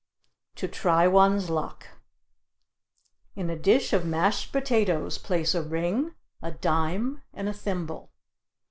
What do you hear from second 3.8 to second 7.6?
of mashed potatoes place a ring, a dime, and a